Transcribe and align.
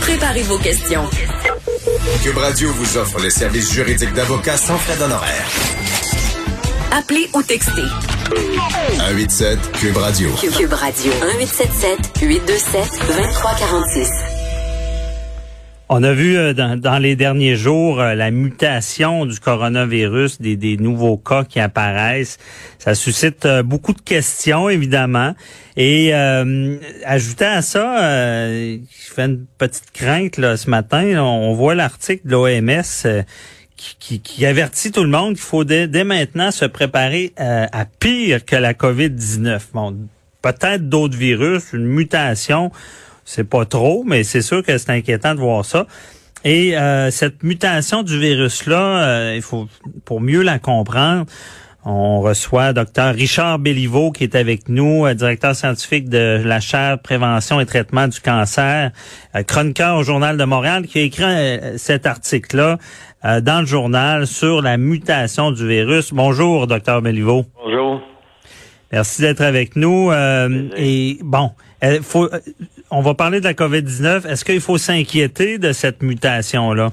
Préparez 0.00 0.42
vos 0.42 0.58
questions. 0.58 1.04
Cube 2.22 2.38
Radio 2.38 2.72
vous 2.72 2.96
offre 2.96 3.20
les 3.20 3.30
services 3.30 3.72
juridiques 3.72 4.12
d'avocats 4.14 4.56
sans 4.56 4.78
frais 4.78 4.96
d'honoraires. 4.96 5.46
Appelez 6.92 7.28
ou 7.34 7.42
textez. 7.42 7.84
187 8.96 9.72
Cube 9.72 9.96
Radio. 9.96 10.30
Cube 10.56 10.72
Radio. 10.72 11.12
1877 11.12 11.98
827 12.22 12.82
2346. 13.06 14.37
On 15.90 16.02
a 16.02 16.12
vu 16.12 16.36
euh, 16.36 16.52
dans, 16.52 16.98
les 16.98 17.16
derniers 17.16 17.56
jours 17.56 17.98
euh, 17.98 18.14
la 18.14 18.30
mutation 18.30 19.24
du 19.24 19.40
coronavirus, 19.40 20.38
des, 20.38 20.54
des, 20.54 20.76
nouveaux 20.76 21.16
cas 21.16 21.44
qui 21.44 21.60
apparaissent. 21.60 22.36
Ça 22.78 22.94
suscite 22.94 23.46
euh, 23.46 23.62
beaucoup 23.62 23.94
de 23.94 24.00
questions, 24.02 24.68
évidemment. 24.68 25.34
Et 25.78 26.14
euh, 26.14 26.76
à 27.06 27.18
ça, 27.62 28.50
je 28.50 28.78
fais 29.14 29.24
une 29.24 29.46
petite 29.56 29.90
crainte 29.92 30.36
là, 30.36 30.58
ce 30.58 30.68
matin. 30.68 31.22
on 31.22 31.54
voit 31.54 31.74
l'article 31.74 32.26
de 32.26 32.32
l'OMS 32.32 33.24
qui, 33.76 34.44
avertit 34.44 34.90
tout 34.90 35.04
le 35.04 35.08
monde 35.08 35.34
qu'il 35.34 35.42
faut 35.42 35.64
dès, 35.64 35.86
dès, 35.86 36.04
maintenant 36.04 36.50
se 36.50 36.64
préparer 36.64 37.32
à 37.38 37.84
pire 38.00 38.44
que 38.44 38.56
la 38.56 38.74
COVID-19. 38.74 39.60
Bon, 39.72 39.96
peut-être 40.42 40.88
d'autres 40.88 41.16
virus, 41.16 41.72
une 41.72 41.86
mutation 41.86 42.72
c'est 43.28 43.48
pas 43.48 43.64
trop, 43.64 44.04
mais 44.06 44.24
c'est 44.24 44.42
sûr 44.42 44.62
que 44.62 44.78
c'est 44.78 44.90
inquiétant 44.90 45.34
de 45.34 45.40
voir 45.40 45.64
ça. 45.64 45.86
Et 46.44 46.78
euh, 46.78 47.10
cette 47.10 47.42
mutation 47.42 48.02
du 48.02 48.18
virus-là, 48.18 49.04
euh, 49.04 49.32
il 49.36 49.42
faut 49.42 49.68
pour 50.04 50.20
mieux 50.20 50.42
la 50.42 50.58
comprendre, 50.58 51.26
on 51.90 52.20
reçoit 52.20 52.74
Dr 52.74 53.14
Richard 53.14 53.60
Béliveau 53.60 54.10
qui 54.12 54.24
est 54.24 54.34
avec 54.34 54.68
nous, 54.68 55.06
euh, 55.06 55.14
directeur 55.14 55.54
scientifique 55.54 56.10
de 56.10 56.42
la 56.44 56.60
chaire 56.60 56.98
prévention 56.98 57.60
et 57.60 57.66
traitement 57.66 58.08
du 58.08 58.20
cancer, 58.20 58.90
euh, 59.34 59.42
chroniqueur 59.42 59.96
au 59.96 60.02
Journal 60.02 60.36
de 60.36 60.44
Montréal, 60.44 60.86
qui 60.86 60.98
a 60.98 61.02
écrit 61.02 61.24
euh, 61.24 61.78
cet 61.78 62.06
article-là 62.06 62.78
dans 63.40 63.60
le 63.62 63.66
journal 63.66 64.28
sur 64.28 64.62
la 64.62 64.76
mutation 64.76 65.50
du 65.50 65.66
virus. 65.66 66.14
Bonjour, 66.14 66.68
Dr 66.68 67.02
Béliveau. 67.02 67.46
Bonjour. 67.64 68.00
Merci 68.92 69.22
d'être 69.22 69.40
avec 69.40 69.74
nous. 69.74 70.12
et 70.76 71.18
bon, 71.24 71.50
faut, 72.02 72.28
on 72.90 73.00
va 73.00 73.14
parler 73.14 73.40
de 73.40 73.44
la 73.44 73.54
COVID-19. 73.54 74.26
Est-ce 74.28 74.44
qu'il 74.44 74.60
faut 74.60 74.78
s'inquiéter 74.78 75.58
de 75.58 75.72
cette 75.72 76.02
mutation-là? 76.02 76.90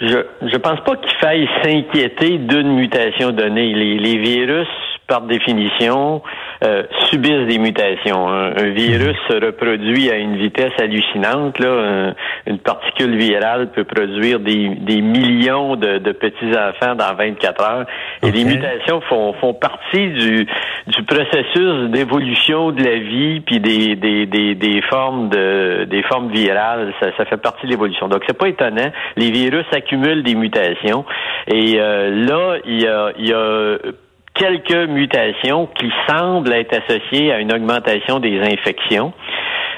Je 0.00 0.24
je 0.42 0.56
pense 0.56 0.80
pas 0.84 0.96
qu'il 0.96 1.16
faille 1.20 1.48
s'inquiéter 1.62 2.38
d'une 2.38 2.74
mutation 2.74 3.30
donnée. 3.30 3.72
Les, 3.74 3.98
les 3.98 4.18
virus, 4.18 4.68
par 5.06 5.22
définition, 5.22 6.22
euh, 6.64 6.82
subissent 7.10 7.46
des 7.48 7.58
mutations. 7.58 8.28
Un, 8.28 8.70
virus 8.70 9.16
se 9.28 9.44
reproduit 9.44 10.10
à 10.10 10.16
une 10.16 10.36
vitesse 10.36 10.72
hallucinante. 10.78 11.58
Là. 11.58 12.14
une 12.46 12.58
particule 12.58 13.16
virale 13.16 13.70
peut 13.72 13.84
produire 13.84 14.40
des, 14.40 14.68
des 14.68 15.00
millions 15.00 15.76
de, 15.76 15.98
de 15.98 16.12
petits-enfants 16.12 16.94
dans 16.94 17.14
24 17.14 17.62
heures. 17.62 17.86
Et 18.22 18.30
les 18.30 18.44
mutations 18.44 19.00
font, 19.02 19.34
font 19.34 19.54
partie 19.54 20.08
du, 20.08 20.46
du 20.86 21.02
processus 21.04 21.90
d'évolution 21.90 22.70
de 22.70 22.82
la 22.82 22.98
vie 22.98 23.40
puis 23.40 23.60
des, 23.60 23.96
des, 23.96 24.26
des, 24.26 24.54
des, 24.54 24.82
formes 24.82 25.28
de 25.28 25.84
des 25.84 26.02
formes 26.02 26.30
virales. 26.30 26.92
Ça, 27.00 27.08
ça 27.16 27.24
fait 27.24 27.36
partie 27.36 27.66
de 27.66 27.70
l'évolution. 27.70 28.08
Donc 28.08 28.22
c'est 28.26 28.38
pas 28.38 28.48
étonnant. 28.48 28.90
Les 29.16 29.30
virus 29.30 29.66
accumulent 29.72 30.22
des 30.22 30.34
mutations. 30.34 31.04
Et 31.48 31.74
euh, 31.78 32.26
là, 32.26 32.56
il 32.64 32.82
y 32.82 32.86
a, 32.86 33.12
il 33.18 33.28
y 33.28 33.32
a 33.32 33.76
quelques 34.34 34.88
mutations 34.88 35.68
qui 35.78 35.90
semblent 36.08 36.52
être 36.52 36.76
associées 36.82 37.32
à 37.32 37.40
une 37.40 37.52
augmentation 37.52 38.18
des 38.18 38.40
infections. 38.40 39.12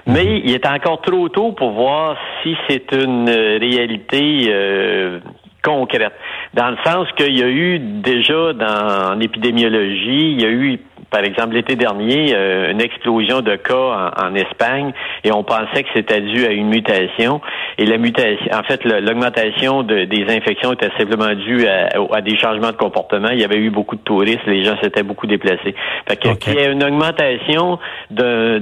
Mais 0.07 0.41
il 0.45 0.53
est 0.53 0.67
encore 0.67 1.01
trop 1.03 1.29
tôt 1.29 1.53
pour 1.53 1.73
voir 1.73 2.17
si 2.43 2.57
c'est 2.69 2.93
une 2.93 3.29
réalité 3.29 4.47
euh, 4.49 5.19
concrète. 5.65 6.13
Dans 6.55 6.71
le 6.71 6.77
sens 6.85 7.09
qu'il 7.17 7.37
y 7.37 7.43
a 7.43 7.49
eu 7.49 7.79
déjà 7.81 8.53
dans 8.53 9.15
en 9.15 9.21
épidémiologie, 9.21 10.33
il 10.33 10.41
y 10.41 10.45
a 10.45 10.51
eu 10.51 10.79
par 11.11 11.25
exemple, 11.25 11.55
l'été 11.55 11.77
dernier, 11.77 12.35
euh, 12.35 12.71
une 12.71 12.81
explosion 12.81 13.41
de 13.41 13.57
cas 13.57 14.13
en, 14.17 14.35
Espagne 14.35 14.93
et 15.25 15.33
on 15.33 15.45
pensait 15.45 15.83
que 15.83 15.89
c'était 15.95 16.21
dû 16.21 16.45
à 16.47 16.51
une 16.51 16.69
mutation. 16.69 17.41
Et 17.79 17.87
la 17.87 17.97
mutation, 17.97 18.47
en 18.53 18.63
fait, 18.65 18.85
l'augmentation 18.85 19.83
de, 19.83 20.05
des 20.05 20.25
infections 20.25 20.73
était 20.73 20.91
simplement 20.99 21.33
due 21.35 21.67
à, 21.67 22.21
des 22.21 22.37
changements 22.37 22.71
de 22.71 22.77
comportement. 22.77 23.29
Il 23.31 23.41
y 23.41 23.45
avait 23.45 23.59
eu 23.59 23.71
beaucoup 23.71 23.97
de 23.97 24.01
touristes, 24.01 24.47
les 24.47 24.65
gens 24.65 24.77
s'étaient 24.83 25.03
beaucoup 25.03 25.27
déplacés. 25.27 25.75
Fait 26.09 26.17
qu'il 26.17 26.55
y 26.55 26.59
a 26.59 26.71
une 26.71 26.85
augmentation 26.85 27.79
d'un 28.11 28.61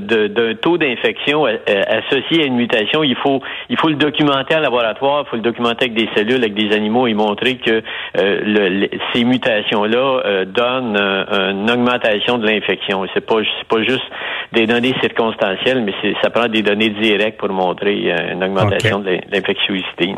taux 0.60 0.78
d'infection 0.78 1.46
euh, 1.46 1.56
associé 1.66 2.42
à 2.42 2.46
une 2.46 2.56
mutation, 2.56 3.02
il 3.02 3.16
faut 3.16 3.40
il 3.68 3.78
faut 3.78 3.88
le 3.88 3.96
documenter 3.96 4.54
en 4.54 4.60
laboratoire, 4.60 5.24
il 5.26 5.30
faut 5.30 5.36
le 5.36 5.42
documenter 5.42 5.86
avec 5.86 5.94
des 5.94 6.08
cellules, 6.14 6.42
avec 6.42 6.54
des 6.54 6.74
animaux 6.74 7.06
et 7.06 7.14
montrer 7.14 7.56
que 7.56 7.82
euh, 8.18 8.40
le, 8.44 8.88
ces 9.12 9.24
mutations-là 9.24 10.44
donnent 10.44 10.96
une 10.96 11.70
augmentation 11.70 12.33
de 12.38 12.46
l'infection. 12.46 13.04
C'est 13.14 13.26
pas 13.26 13.40
pas 13.68 13.82
juste 13.82 14.04
des 14.52 14.66
données 14.66 14.94
circonstancielles, 15.00 15.82
mais 15.82 15.94
ça 16.22 16.30
prend 16.30 16.48
des 16.48 16.62
données 16.62 16.90
directes 16.90 17.38
pour 17.38 17.50
montrer 17.50 18.12
euh, 18.12 18.32
une 18.32 18.44
augmentation 18.44 19.00
de 19.00 19.18
l'infectiosité. 19.30 20.14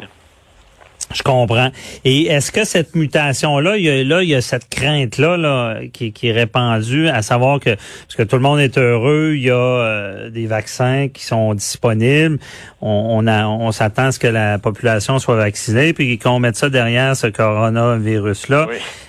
Je 1.15 1.22
comprends. 1.22 1.71
Et 2.05 2.27
est-ce 2.27 2.50
que 2.50 2.65
cette 2.65 2.97
mutation-là, 2.97 3.77
il 3.77 3.84
y 3.84 3.91
a, 3.91 4.03
là, 4.03 4.22
il 4.22 4.28
y 4.28 4.34
a 4.34 4.41
cette 4.41 4.69
crainte-là 4.69 5.37
là, 5.37 5.77
qui, 5.93 6.12
qui, 6.12 6.28
est 6.28 6.33
répandue, 6.33 7.09
à 7.09 7.22
savoir 7.22 7.61
que 7.61 7.75
parce 7.77 8.17
que 8.17 8.25
tout 8.25 8.37
le 8.37 8.43
monde 8.43 8.59
est 8.59 8.77
heureux, 8.77 9.34
il 9.37 9.44
y 9.44 9.50
a 9.50 9.55
euh, 9.55 10.31
des 10.31 10.47
vaccins 10.47 11.09
qui 11.09 11.25
sont 11.25 11.55
disponibles, 11.55 12.39
on, 12.81 13.22
on, 13.25 13.28
on 13.28 13.72
s'attend 13.72 14.06
à 14.06 14.12
ce 14.12 14.19
que 14.19 14.27
la 14.27 14.59
population 14.59 15.19
soit 15.19 15.37
vaccinée, 15.37 15.93
puis 15.93 16.19
qu'on 16.19 16.41
mette 16.41 16.56
ça 16.56 16.71
derrière 16.71 17.15
ce 17.15 17.28
coronavirus-là. 17.28 18.67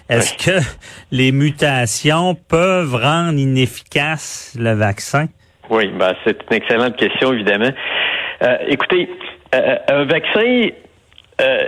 Est-ce 0.10 0.34
que 0.36 0.66
les 1.12 1.32
mutations 1.32 2.36
peuvent 2.36 2.96
rendre 2.96 3.38
inefficace 3.40 4.56
le 4.58 4.74
vaccin? 4.74 5.28
Oui, 5.70 5.92
ben, 5.98 6.14
c'est 6.24 6.38
une 6.50 6.58
excellente 6.58 6.96
question, 6.96 7.34
évidemment. 7.34 7.72
Euh, 8.44 8.56
écoutez, 8.68 9.10
euh, 9.56 9.76
un 9.90 10.06
vaccin 10.06 10.70
euh, 11.40 11.68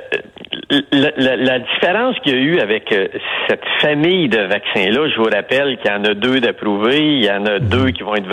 la, 0.92 1.36
la, 1.36 1.60
différence 1.60 2.16
qu'il 2.20 2.34
y 2.34 2.36
a 2.36 2.40
eu 2.40 2.60
avec 2.60 2.92
euh, 2.92 3.08
cette 3.48 3.64
famille 3.82 4.28
de 4.28 4.40
vaccins-là, 4.40 5.08
je 5.10 5.16
vous 5.16 5.30
rappelle 5.32 5.78
qu'il 5.78 5.92
y 5.92 5.94
en 5.94 6.04
a 6.06 6.16
deux 6.16 6.40
d'approuvés, 6.40 7.18
il 7.18 7.24
y 7.24 7.30
en 7.30 7.46
a 7.46 7.60
deux 7.60 7.92
qui 7.92 8.02
vont 8.02 8.16
être 8.16 8.28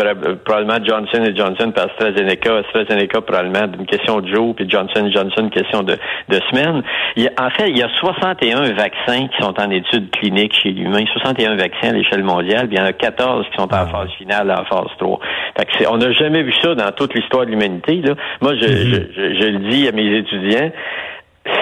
probablement 0.45 0.83
Johnson 0.83 1.25
et 1.25 1.37
Johnson 1.37 1.73
par 1.73 1.87
AstraZeneca, 1.87 2.57
AstraZeneca 2.59 3.21
probablement 3.21 3.67
d'une 3.67 3.85
question 3.85 4.21
de 4.21 4.35
jour, 4.35 4.55
puis 4.55 4.69
Johnson 4.69 5.11
Johnson 5.13 5.43
une 5.43 5.51
question 5.51 5.83
de, 5.83 5.99
de 6.29 6.41
semaine. 6.51 6.83
Il 7.17 7.31
en 7.39 7.51
fait, 7.51 7.69
il 7.69 7.77
y 7.77 7.83
a 7.83 7.89
61 8.01 8.73
vaccins 8.73 9.29
qui 9.29 9.43
sont 9.43 9.61
en 9.61 9.71
études 9.71 10.11
cliniques 10.13 10.55
chez 10.55 10.71
l'humain, 10.71 11.05
61 11.13 11.57
vaccins 11.57 11.91
à 11.91 11.93
l'échelle 11.93 12.25
mondiale, 12.25 12.67
puis 12.69 12.77
il 12.77 12.81
y 12.81 12.83
en 12.83 12.87
a 12.87 12.95
14 12.95 13.47
qui 13.51 13.57
sont 13.57 13.73
en 13.75 13.87
phase 13.87 14.11
finale, 14.17 14.51
en 14.51 14.65
phase 14.65 14.91
3. 14.99 15.21
Fait 15.59 15.87
on 15.87 15.99
n'a 15.99 16.13
jamais 16.13 16.43
vu 16.43 16.53
ça 16.63 16.75
dans 16.75 16.91
toute 16.93 17.15
l'histoire 17.15 17.45
de 17.45 17.51
l'humanité. 17.51 18.03
Moi, 18.41 18.55
je, 18.61 18.67
mhm. 18.67 19.09
je, 19.15 19.21
je, 19.21 19.41
je 19.41 19.47
le 19.49 19.59
dis 19.71 19.89
à 19.89 19.93
mes 19.93 20.17
étudiants, 20.19 20.71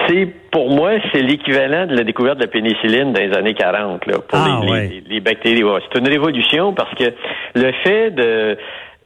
c'est 0.07 0.27
pour 0.51 0.69
moi, 0.69 0.91
c'est 1.11 1.21
l'équivalent 1.21 1.87
de 1.87 1.95
la 1.95 2.03
découverte 2.03 2.37
de 2.37 2.43
la 2.43 2.47
pénicilline 2.47 3.13
dans 3.13 3.21
les 3.21 3.35
années 3.35 3.53
40 3.53 4.05
là, 4.05 4.13
pour 4.19 4.39
ah, 4.39 4.61
les, 4.63 5.03
les, 5.07 5.19
bactéries. 5.19 5.63
C'est 5.91 5.99
une 5.99 6.07
révolution 6.07 6.73
parce 6.73 6.93
que 6.95 7.13
le 7.55 7.71
fait 7.83 8.11
de 8.11 8.57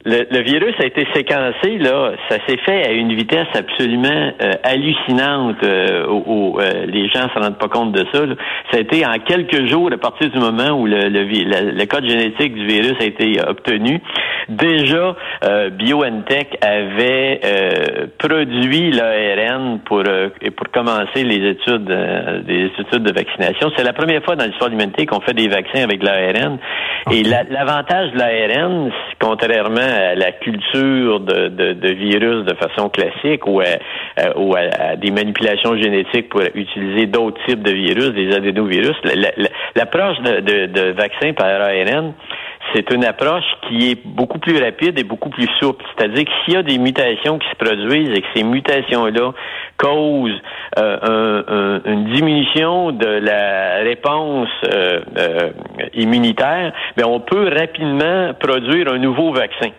le, 0.05 0.41
virus 0.43 0.73
a 0.79 0.85
été 0.85 1.05
séquencé, 1.13 1.77
là, 1.77 2.13
ça 2.29 2.37
s'est 2.47 2.57
fait 2.65 2.87
à 2.87 2.91
une 2.93 3.13
vitesse 3.15 3.47
absolument 3.53 4.31
euh, 4.41 4.53
hallucinante. 4.63 5.57
Euh, 5.63 6.07
où, 6.07 6.57
euh, 6.57 6.85
les 6.85 7.09
gens 7.09 7.25
ne 7.25 7.29
se 7.29 7.39
rendent 7.39 7.57
pas 7.57 7.67
compte 7.67 7.91
de 7.91 8.05
ça. 8.13 8.21
Ça 8.71 8.77
a 8.77 8.79
été 8.79 9.05
en 9.05 9.19
quelques 9.19 9.65
jours, 9.65 9.89
à 9.91 9.97
partir 9.97 10.29
du 10.29 10.39
moment 10.39 10.79
où 10.79 10.85
le, 10.85 11.09
le, 11.09 11.85
code 11.85 12.07
génétique 12.07 12.53
du 12.53 12.65
virus 12.65 12.95
a 13.01 13.03
été 13.03 13.41
obtenu, 13.45 13.99
déjà 14.47 15.15
BioNTech 15.71 16.57
avait 16.61 17.41
produit 18.17 18.91
l'ARN 18.91 19.79
pour 19.79 20.03
pour 20.55 20.71
commencer 20.71 21.23
les 21.23 21.49
études 21.49 21.85
des 22.45 22.71
études 22.79 23.03
de 23.03 23.11
vaccination. 23.11 23.71
C'est 23.75 23.83
la 23.83 23.93
première 23.93 24.23
fois 24.23 24.35
dans 24.35 24.45
l'histoire 24.45 24.69
de 24.69 24.75
l'humanité 24.75 25.05
qu'on 25.05 25.21
fait 25.21 25.33
des 25.33 25.47
vaccins 25.47 25.83
avec 25.83 26.03
l'ARN. 26.03 26.57
Et 27.11 27.23
l'avantage 27.23 28.11
de 28.11 28.19
l'ARN, 28.19 28.91
contrairement 29.19 29.88
à 29.89 30.15
la 30.15 30.31
culture 30.31 31.19
de, 31.19 31.47
de, 31.49 31.73
de 31.73 31.93
virus 31.93 32.45
de 32.45 32.55
façon 32.55 32.89
classique 32.89 33.45
ou 33.47 33.61
à, 33.61 34.37
ou 34.37 34.55
à, 34.55 34.95
des 34.95 35.11
manipulations 35.11 35.75
génétiques 35.77 36.29
pour 36.29 36.41
utiliser 36.53 37.05
d'autres 37.05 37.39
types 37.45 37.63
de 37.63 37.71
virus, 37.71 38.11
des 38.11 38.33
adénovirus. 38.35 38.95
L'approche 39.75 40.19
de, 40.21 40.39
de, 40.41 40.65
de 40.67 40.91
vaccin 40.91 41.33
par 41.33 41.47
ARN, 41.47 42.13
c'est 42.73 42.91
une 42.91 43.05
approche 43.05 43.45
qui 43.67 43.91
est 43.91 44.07
beaucoup 44.07 44.37
plus 44.37 44.61
rapide 44.61 44.99
et 44.99 45.03
beaucoup 45.03 45.29
plus 45.29 45.47
souple. 45.59 45.83
C'est-à-dire 45.95 46.25
que 46.25 46.31
s'il 46.43 46.53
y 46.53 46.57
a 46.57 46.63
des 46.63 46.77
mutations 46.77 47.39
qui 47.39 47.47
se 47.49 47.55
produisent 47.55 48.11
et 48.11 48.21
que 48.21 48.27
ces 48.35 48.43
mutations-là 48.43 49.31
causent 49.77 50.41
euh, 50.77 51.79
une 51.85 52.05
diminution 52.13 52.91
de 52.91 53.07
la 53.07 53.77
réponse 53.83 54.49
euh, 54.65 55.01
euh, 55.17 55.49
immunitaire, 55.93 56.73
ben, 56.95 57.05
on 57.07 57.19
peut 57.19 57.49
rapidement 57.49 58.33
produire 58.39 58.91
un 58.93 58.99
nouveau 58.99 59.33
vaccin. 59.33 59.69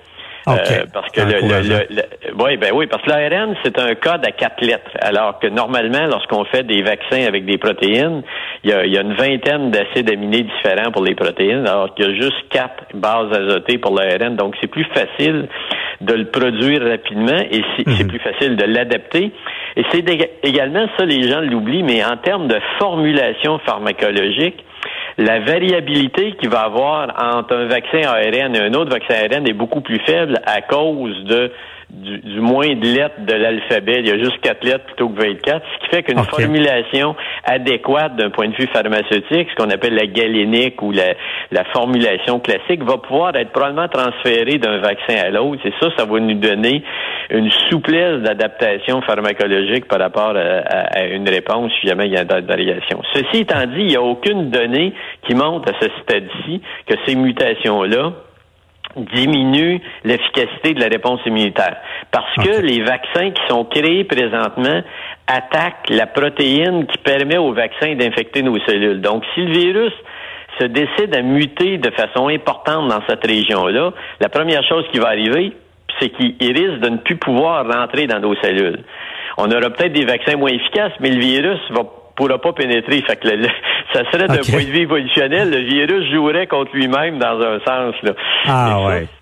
Euh, 0.48 0.54
parce 0.92 1.10
que 1.12 1.20
le, 1.20 1.69
le, 1.69 2.02
oui, 2.38 2.56
ben 2.56 2.70
oui, 2.72 2.87
parce 2.87 3.02
que 3.02 3.10
l'ARN 3.10 3.54
c'est 3.62 3.78
un 3.78 3.94
code 3.94 4.26
à 4.26 4.32
quatre 4.32 4.64
lettres, 4.64 4.90
alors 5.00 5.38
que 5.38 5.46
normalement, 5.46 6.06
lorsqu'on 6.06 6.44
fait 6.44 6.62
des 6.62 6.82
vaccins 6.82 7.26
avec 7.26 7.44
des 7.44 7.58
protéines, 7.58 8.22
il 8.64 8.70
y 8.70 8.72
a, 8.72 8.87
il 8.87 8.92
y 8.92 8.98
a 8.98 9.02
une 9.02 9.14
vingtaine 9.14 9.70
d'acides 9.70 10.10
aminés 10.10 10.44
différents 10.44 10.90
pour 10.92 11.04
les 11.04 11.14
protéines, 11.14 11.66
alors 11.66 11.94
qu'il 11.94 12.06
y 12.06 12.08
a 12.08 12.14
juste 12.14 12.48
quatre 12.50 12.84
bases 12.94 13.32
azotées 13.32 13.78
pour 13.78 13.94
l'ARN. 13.94 14.37
Donc, 14.37 14.56
c'est 14.60 14.66
plus 14.66 14.87
facile 14.94 15.48
de 16.00 16.14
le 16.14 16.26
produire 16.26 16.82
rapidement 16.82 17.38
et 17.50 17.62
c'est 17.76 17.86
mhm. 17.86 18.08
plus 18.08 18.20
facile 18.20 18.56
de 18.56 18.64
l'adapter. 18.64 19.32
Et 19.76 19.84
c'est 19.93 20.04
également 20.43 20.86
ça, 20.98 21.04
les 21.04 21.28
gens 21.28 21.40
l'oublient, 21.40 21.82
mais 21.82 22.04
en 22.04 22.16
termes 22.16 22.48
de 22.48 22.58
formulation 22.78 23.58
pharmacologique, 23.58 24.64
la 25.20 25.38
variabilité 25.40 26.32
qu'il 26.32 26.49
va 26.49 26.61
avoir 26.61 27.08
entre 27.19 27.55
un 27.55 27.67
vaccin 27.67 28.00
ARN 28.06 28.56
et 28.56 28.61
un 28.61 28.72
autre 28.72 28.90
vaccin 28.90 29.14
ARN 29.14 29.46
est 29.46 29.52
beaucoup 29.52 29.82
plus 29.82 30.00
faible 30.06 30.40
à 30.46 30.62
cause 30.62 31.25
de 31.25 31.52
du, 31.92 32.40
moins 32.40 32.75
de 32.75 32.87
lettres 32.87 33.20
de 33.26 33.32
l'alphabet. 33.34 34.00
Il 34.00 34.08
y 34.08 34.10
a 34.10 34.19
juste 34.19 34.40
quatre 34.40 34.64
lettres 34.64 34.84
plutôt 34.87 35.08
que 35.08 35.22
24, 35.22 35.64
ce 35.64 35.84
qui 35.84 35.96
fait 35.96 36.02
qu'une 36.02 36.22
formulation 36.25 37.14
adéquate 37.44 38.16
d'un 38.16 38.31
point 38.31 38.48
de 38.48 38.54
vue 38.54 38.69
pharmaceutique, 38.72 39.48
ce 39.50 39.54
qu'on 39.56 39.70
appelle 39.70 39.94
la 39.94 40.06
galénique 40.06 40.81
ou 40.82 40.92
la, 40.92 41.14
la 41.50 41.64
formulation 41.72 42.40
classique, 42.40 42.82
va 42.82 42.98
pouvoir 42.98 43.34
être 43.37 43.50
probabvariablement 43.50 43.88
transférée 43.88 44.58
d'un 44.58 44.78
vaccin 44.78 45.16
à 45.25 45.31
l'autre. 45.31 45.60
Et 45.64 45.72
ça, 45.81 45.88
ça 45.96 46.04
va 46.04 46.20
nous 46.20 46.34
donner 46.34 46.82
une 47.31 47.50
souplesse 47.70 48.22
d'adaptation 48.22 49.02
pharmacologique 49.02 49.86
par 49.86 50.00
rapport 50.00 50.34
à, 50.36 51.04
une 51.04 51.28
réponse 51.28 51.72
si 51.81 51.88
jamais 51.88 52.06
il 52.06 52.12
y 52.12 52.16
a 52.16 52.25
d'autres 52.25 52.46
variations. 52.46 53.02
Ceci 53.14 53.43
étant 53.43 53.66
dit, 53.66 53.81
il 53.81 53.86
n'y 53.86 53.96
a 53.96 54.02
aucune 54.02 54.50
donnée 54.50 54.93
qui 55.26 55.34
montre 55.34 55.72
à 55.72 55.81
ce 55.81 55.88
stade-ci 56.02 56.60
que 56.86 56.94
ces 57.06 57.14
mutations-là 57.14 58.12
diminue 58.96 59.81
l'efficacité 60.04 60.75
de 60.75 60.81
la 60.81 60.88
réponse 60.88 61.20
immunitaire. 61.26 61.76
Parce 62.10 62.34
que 62.37 62.60
les 62.60 62.82
vaccins 62.82 63.31
qui 63.31 63.42
sont 63.48 63.64
créés 63.64 64.04
présentement 64.04 64.82
attaquent 65.26 65.88
la 65.90 66.06
protéine 66.06 66.87
qui 66.87 66.98
permet 66.98 67.38
au 67.38 67.52
vaccin 67.52 67.94
d'infecter 67.94 68.42
nos 68.42 68.58
cellules. 68.60 69.00
Donc, 69.00 69.25
si 69.34 69.42
le 69.42 69.52
virus 69.52 69.92
se 70.58 70.64
décide 70.64 71.14
à 71.14 71.22
muter 71.22 71.78
de 71.78 71.90
façon 71.90 72.28
importante 72.28 72.88
dans 72.88 73.00
cette 73.08 73.25
région-là, 73.25 73.92
la 74.20 74.28
première 74.28 74.64
chose 74.64 74.84
qui 74.93 74.98
va 74.98 75.08
arriver, 75.08 75.52
c'est 76.00 76.10
qu'il 76.10 76.34
risque 76.40 76.81
de 76.81 76.88
ne 76.88 76.96
plus 76.98 77.16
pouvoir 77.16 77.66
rentrer 77.66 78.06
dans 78.06 78.20
nos 78.20 78.34
cellules. 78.36 78.81
On 79.38 79.50
aura 79.50 79.70
peut-être 79.70 79.93
des 79.93 80.04
vaccins 80.04 80.36
moins 80.36 80.50
efficaces, 80.50 80.93
mais 81.00 81.10
le 81.10 81.20
virus 81.20 81.60
va 81.70 81.84
pourra 82.20 82.38
pas 82.38 82.52
pénétrer. 82.52 83.02
Fait 83.06 83.17
que 83.17 83.28
ça 83.94 84.02
serait 84.11 84.28
d'un 84.28 84.37
point 84.37 84.64
de 84.64 84.70
vue 84.70 84.82
évolutionnel, 84.82 85.50
le 85.50 85.61
virus 85.61 86.12
jouerait 86.12 86.46
contre 86.46 86.70
lui-même 86.75 87.19
dans 87.19 87.40
un 87.40 87.58
sens. 87.61 87.94
Là. 88.02 88.12
Ah 88.46 88.84
ouais. 88.87 89.06
Ça, 89.06 89.19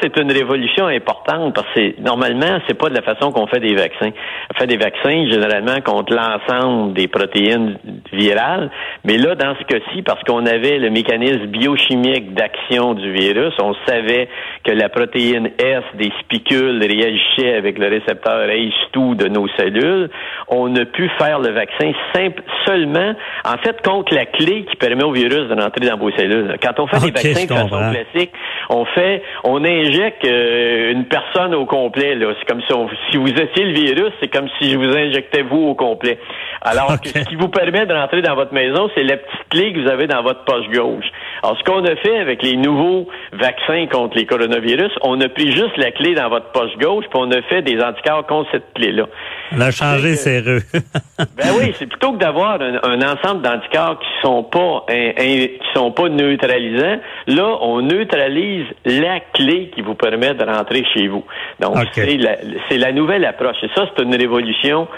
c'est 0.00 0.16
une 0.16 0.32
révolution 0.32 0.86
importante 0.86 1.54
parce 1.54 1.68
que 1.74 2.00
normalement, 2.00 2.58
c'est 2.66 2.78
pas 2.78 2.88
de 2.88 2.94
la 2.94 3.02
façon 3.02 3.32
qu'on 3.32 3.46
fait 3.46 3.60
des 3.60 3.74
vaccins. 3.74 4.10
On 4.50 4.58
fait 4.58 4.66
des 4.66 4.76
vaccins 4.76 5.28
généralement 5.30 5.80
contre 5.84 6.14
l'ensemble 6.14 6.94
des 6.94 7.08
protéines 7.08 7.78
virales, 8.12 8.70
mais 9.04 9.18
là, 9.18 9.34
dans 9.34 9.54
ce 9.56 9.64
cas-ci, 9.64 10.02
parce 10.02 10.22
qu'on 10.24 10.46
avait 10.46 10.78
le 10.78 10.90
mécanisme 10.90 11.46
biochimique 11.46 12.34
d'action 12.34 12.94
du 12.94 13.12
virus, 13.12 13.54
on 13.60 13.74
savait 13.86 14.28
que 14.64 14.72
la 14.72 14.88
protéine 14.88 15.50
S 15.58 15.84
des 15.94 16.12
spicules 16.20 16.80
réagissait 16.80 17.54
avec 17.54 17.78
le 17.78 17.88
récepteur 17.88 18.48
ACE2 18.48 19.16
de 19.16 19.28
nos 19.28 19.48
cellules, 19.56 20.10
on 20.48 20.74
a 20.76 20.84
pu 20.84 21.10
faire 21.18 21.38
le 21.38 21.50
vaccin 21.50 21.92
simple 22.14 22.42
seulement, 22.66 23.14
en 23.44 23.58
fait, 23.58 23.80
contre 23.82 24.14
la 24.14 24.26
clé 24.26 24.64
qui 24.70 24.76
permet 24.76 25.04
au 25.04 25.12
virus 25.12 25.48
de 25.48 25.60
rentrer 25.60 25.86
dans 25.86 25.98
vos 25.98 26.10
cellules. 26.12 26.56
Quand 26.62 26.80
on 26.80 26.86
fait 26.86 27.00
des 27.00 27.10
vaccins 27.10 27.42
de 27.44 27.60
façon 27.60 27.92
classique, 27.92 28.32
on 28.70 28.84
fait, 28.86 29.22
on 29.44 29.64
injecte 29.66 30.24
euh, 30.24 30.92
une 30.92 31.04
personne 31.06 31.54
au 31.54 31.66
complet. 31.66 32.14
Là. 32.14 32.32
C'est 32.38 32.46
comme 32.46 32.62
si, 32.62 32.72
si 33.10 33.16
vous 33.16 33.28
étiez 33.28 33.64
le 33.64 33.72
virus, 33.72 34.12
c'est 34.20 34.28
comme 34.28 34.48
si 34.58 34.70
je 34.70 34.76
vous 34.76 34.96
injectais 34.96 35.42
vous 35.42 35.68
au 35.68 35.74
complet. 35.74 36.18
Alors 36.62 37.00
que 37.00 37.08
ce 37.14 37.20
qui 37.20 37.36
vous 37.36 37.48
permet 37.48 37.86
de 37.86 37.94
rentrer 37.94 38.22
dans 38.22 38.34
votre 38.34 38.52
maison, 38.52 38.88
c'est 38.94 39.04
la 39.04 39.16
petite 39.16 39.48
clé 39.50 39.72
que 39.72 39.80
vous 39.80 39.88
avez 39.88 40.06
dans 40.06 40.22
votre 40.22 40.44
poche 40.44 40.68
gauche. 40.68 41.06
Alors, 41.46 41.56
ce 41.60 41.62
qu'on 41.62 41.84
a 41.84 41.94
fait 41.94 42.18
avec 42.18 42.42
les 42.42 42.56
nouveaux 42.56 43.06
vaccins 43.32 43.86
contre 43.86 44.16
les 44.16 44.26
coronavirus, 44.26 44.90
on 45.02 45.20
a 45.20 45.28
pris 45.28 45.52
juste 45.52 45.76
la 45.76 45.92
clé 45.92 46.12
dans 46.14 46.28
votre 46.28 46.50
poche 46.50 46.76
gauche, 46.80 47.04
puis 47.08 47.20
on 47.22 47.30
a 47.30 47.40
fait 47.42 47.62
des 47.62 47.80
anticorps 47.80 48.26
contre 48.26 48.50
cette 48.50 48.74
clé-là. 48.74 49.04
On 49.52 49.60
a 49.60 49.70
changé 49.70 50.16
ses 50.16 50.40
rues. 50.40 50.62
ben 51.18 51.50
oui, 51.56 51.72
c'est 51.74 51.86
plutôt 51.86 52.14
que 52.14 52.18
d'avoir 52.18 52.60
un, 52.60 53.00
ensemble 53.00 53.42
d'anticorps 53.42 54.00
qui 54.00 54.08
sont 54.22 54.42
pas 54.42 54.86
qui 54.88 55.60
sont 55.72 55.92
pas 55.92 56.08
neutralisants. 56.08 56.98
Là, 57.28 57.58
on 57.60 57.80
neutralise 57.80 58.66
la 58.84 59.20
clé 59.32 59.70
qui 59.72 59.82
vous 59.82 59.94
permet 59.94 60.34
de 60.34 60.44
rentrer 60.44 60.82
chez 60.94 61.06
vous. 61.06 61.24
Donc, 61.60 61.76
c'est 61.92 62.16
la, 62.16 62.38
la 62.76 62.90
nouvelle 62.90 63.24
approche. 63.24 63.58
Et 63.62 63.70
ça, 63.72 63.88
c'est 63.96 64.02
une 64.02 64.16
révolution 64.16 64.88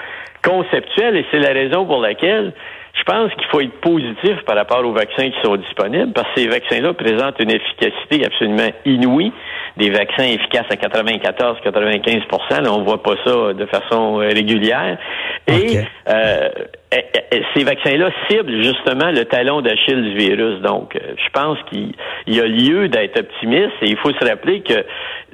conceptuelle 0.43 1.15
et 1.17 1.27
c'est 1.31 1.41
la 1.41 1.53
raison 1.53 1.85
pour 1.85 2.01
laquelle 2.01 2.55
je 2.99 3.05
pense 3.05 3.33
qu'il 3.35 3.47
faut 3.51 3.61
être 3.61 3.81
positif 3.81 4.43
par 4.47 4.57
rapport 4.57 4.85
aux 4.85 4.93
vaccins 4.93 5.31
qui 5.31 5.41
sont 5.43 5.57
disponibles 5.57 6.13
parce 6.13 6.29
que 6.35 6.41
ces 6.41 6.49
vaccins-là 6.49 6.93
présentent 6.95 7.39
une 7.39 7.51
efficacité 7.51 8.25
absolument 8.25 8.71
inouïe. 8.85 9.33
Des 9.77 9.91
vaccins 9.91 10.25
efficaces 10.25 10.67
à 10.71 10.75
94-95 10.75 12.63
Là, 12.63 12.73
on 12.73 12.83
voit 12.83 13.03
pas 13.03 13.15
ça 13.25 13.53
de 13.53 13.67
façon 13.67 14.17
régulière. 14.17 14.99
Et 15.47 15.79
euh, 16.09 16.49
eh, 16.91 17.05
eh, 17.15 17.21
eh, 17.33 17.43
ces 17.55 17.65
vaccins-là 17.65 18.11
ciblent 18.29 18.63
justement 18.63 19.11
le 19.11 19.25
talon 19.27 19.61
d'Achille 19.61 20.03
du 20.03 20.15
virus. 20.17 20.61
Donc, 20.63 20.97
euh, 20.97 21.15
je 21.17 21.31
pense 21.33 21.59
qu'il 21.69 21.93
y 22.27 22.41
a 22.41 22.47
lieu 22.47 22.89
d'être 22.89 23.21
optimiste 23.21 23.75
et 23.83 23.91
il 23.91 23.97
faut 23.99 24.11
se 24.11 24.27
rappeler 24.27 24.63
que 24.63 24.85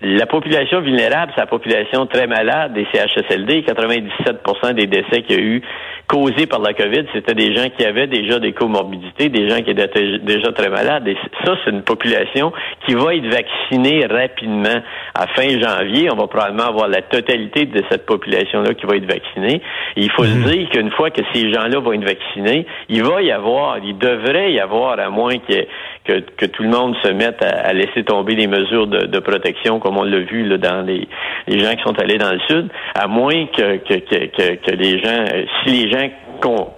la 0.02 0.26
population 0.26 0.81
vulnérable, 0.81 1.32
c'est 1.34 1.40
la 1.40 1.46
population 1.46 2.06
très 2.06 2.26
malade 2.26 2.75
des 2.75 2.87
CHSLD. 2.92 3.62
97% 3.62 4.73
des 4.75 4.87
décès 4.87 5.23
qu'il 5.23 5.37
y 5.37 5.38
a 5.38 5.42
eu 5.42 5.62
causés 6.06 6.46
par 6.46 6.61
la 6.61 6.75
COVID, 6.75 7.04
c'était 7.12 7.34
des 7.34 7.54
gens 7.54 7.68
qui 7.76 7.84
avaient 7.84 8.06
déjà 8.06 8.38
des 8.38 8.52
comorbidités, 8.52 9.28
des 9.28 9.49
gens 9.49 9.62
qui 9.62 9.70
étaient 9.70 10.18
déjà 10.18 10.52
très 10.52 10.68
malades. 10.68 11.08
Et 11.08 11.16
ça, 11.44 11.56
c'est 11.64 11.70
une 11.70 11.82
population 11.82 12.52
qui 12.87 12.94
va 12.94 13.14
être 13.14 13.26
vaccinée 13.26 14.06
rapidement. 14.06 14.82
À 15.14 15.26
fin 15.28 15.49
janvier, 15.49 16.11
on 16.12 16.16
va 16.16 16.26
probablement 16.26 16.68
avoir 16.68 16.88
la 16.88 17.02
totalité 17.02 17.64
de 17.66 17.82
cette 17.90 18.04
population-là 18.06 18.75
qui 18.75 18.87
va 18.87 18.96
être 18.96 19.11
vaccinée. 19.11 19.62
Et 19.96 20.02
il 20.02 20.11
faut 20.11 20.25
se 20.25 20.37
mhm. 20.37 20.44
dire 20.44 20.68
qu'une 20.70 20.90
fois 20.90 21.11
que 21.11 21.23
ces 21.32 21.52
gens-là 21.52 21.78
vont 21.78 21.92
être 21.92 22.04
vaccinés, 22.04 22.66
il 22.88 23.02
va 23.02 23.23
y 23.23 23.30
avoir, 23.30 23.78
il 23.78 23.96
devrait 23.96 24.52
y 24.52 24.61
avoir, 24.61 24.99
à 24.99 25.08
moins 25.08 25.38
que, 25.38 25.64
que, 26.37 26.46
tout 26.46 26.62
le 26.62 26.68
monde 26.68 26.94
se 27.02 27.08
mette 27.11 27.42
à, 27.42 27.73
laisser 27.73 28.04
tomber 28.04 28.34
les 28.34 28.46
mesures 28.46 28.87
de, 28.87 29.18
protection, 29.20 29.80
comme 29.80 29.96
on 29.96 30.02
l'a 30.02 30.20
vu 30.20 30.46
là, 30.46 30.58
dans 30.58 30.82
les, 30.82 31.08
les 31.46 31.60
gens 31.60 31.74
qui 31.74 31.82
sont 31.82 31.98
allés 31.98 32.18
dans 32.18 32.32
le 32.32 32.40
sud, 32.48 32.70
à 32.94 33.06
moins 33.06 33.46
que, 33.46 33.76
que, 33.78 33.94
que, 33.94 34.54
que 34.54 34.70
les 34.70 34.98
gens, 34.98 35.24
si 35.64 35.70
les 35.70 35.90
gens 35.90 36.08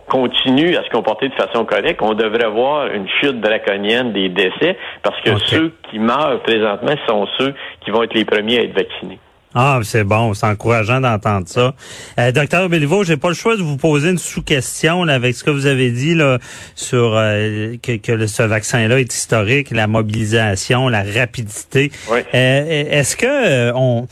continuent 0.08 0.76
à 0.76 0.84
se 0.84 0.90
comporter 0.90 1.28
de 1.28 1.34
façon 1.34 1.64
correcte, 1.64 2.00
on 2.02 2.14
devrait 2.14 2.50
voir 2.50 2.86
une 2.88 3.08
chute 3.20 3.40
draconienne 3.40 4.12
des 4.12 4.28
décès 4.28 4.76
parce 5.02 5.20
que 5.22 5.36
ceux 5.46 5.72
qui 5.90 5.98
meurent 5.98 6.40
présentement 6.42 6.94
sont 7.08 7.26
ceux 7.38 7.54
qui 7.84 7.90
vont 7.90 8.02
être 8.02 8.14
les 8.14 8.24
premiers 8.24 8.58
à 8.58 8.62
être 8.62 8.74
vaccinés. 8.74 9.18
Ah, 9.58 9.80
c'est 9.82 10.04
bon, 10.04 10.34
c'est 10.34 10.46
encourageant 10.46 11.00
d'entendre 11.00 11.48
ça. 11.48 11.74
Euh, 12.18 12.30
docteur 12.30 12.68
Béliveau, 12.68 13.04
j'ai 13.04 13.16
pas 13.16 13.28
le 13.28 13.34
choix 13.34 13.56
de 13.56 13.62
vous 13.62 13.78
poser 13.78 14.10
une 14.10 14.18
sous-question 14.18 15.04
avec 15.04 15.34
ce 15.34 15.42
que 15.44 15.50
vous 15.50 15.64
avez 15.64 15.90
dit 15.90 16.14
là 16.14 16.38
sur 16.74 17.16
euh, 17.16 17.76
que, 17.82 17.96
que, 17.96 18.26
ce 18.26 18.42
vaccin-là 18.42 19.00
est 19.00 19.14
historique, 19.14 19.70
la 19.70 19.86
mobilisation, 19.86 20.88
la 20.90 21.02
rapidité. 21.02 21.90
Oui. 22.10 22.18
Euh, 22.34 22.84
est-ce 22.90 23.16
que 23.16 23.72
on 23.74 24.06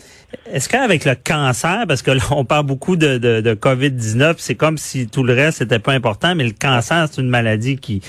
est-ce 0.52 0.68
qu'avec 0.68 1.04
le 1.04 1.14
cancer, 1.14 1.84
parce 1.86 2.02
que 2.02 2.10
là, 2.10 2.22
on 2.30 2.44
parle 2.44 2.66
beaucoup 2.66 2.96
de, 2.96 3.18
de, 3.18 3.40
de 3.40 3.54
COVID-19, 3.54 4.34
c'est 4.38 4.54
comme 4.54 4.78
si 4.78 5.08
tout 5.08 5.22
le 5.22 5.34
reste 5.34 5.60
n'était 5.60 5.78
pas 5.78 5.92
important, 5.92 6.34
mais 6.34 6.44
le 6.44 6.52
cancer, 6.58 7.06
c'est 7.10 7.20
une 7.20 7.28
maladie 7.28 7.76
qui, 7.76 8.02